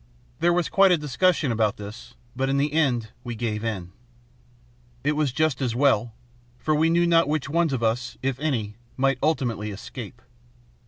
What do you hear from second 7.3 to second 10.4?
ones of us, if any, might ultimately escape.